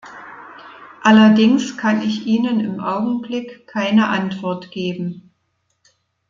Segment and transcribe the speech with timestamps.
[1.03, 5.31] Allerdings kann ich Ihnen im Augenblick keine Antwort geben.